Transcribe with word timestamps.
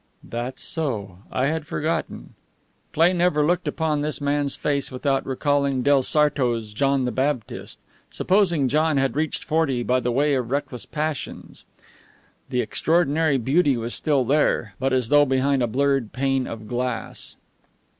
"That's 0.23 0.63
so; 0.63 1.19
I 1.31 1.45
had 1.45 1.67
forgotten." 1.67 2.33
Cleigh 2.91 3.13
never 3.13 3.45
looked 3.45 3.67
upon 3.67 4.01
this 4.01 4.19
man's 4.19 4.55
face 4.55 4.89
without 4.91 5.23
recalling 5.27 5.83
del 5.83 6.01
Sarto's 6.01 6.73
John 6.73 7.05
the 7.05 7.11
Baptist 7.11 7.85
supposing 8.09 8.67
John 8.67 8.97
had 8.97 9.15
reached 9.15 9.43
forty 9.43 9.83
by 9.83 9.99
the 9.99 10.11
way 10.11 10.33
of 10.33 10.49
reckless 10.49 10.87
passions. 10.87 11.65
The 12.49 12.61
extraordinary 12.61 13.37
beauty 13.37 13.77
was 13.77 13.93
still 13.93 14.25
there, 14.25 14.73
but 14.79 14.91
as 14.91 15.09
though 15.09 15.23
behind 15.23 15.61
a 15.61 15.67
blurred 15.67 16.13
pane 16.13 16.47
of 16.47 16.67
glass. 16.67 17.35